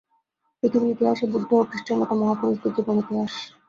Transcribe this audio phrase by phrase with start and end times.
[0.63, 3.33] পৃথিবীর ইতিহাসে বুদ্ধ ও খ্রীষ্টের মত মহাপুরুষদের জীবনেতিহাস।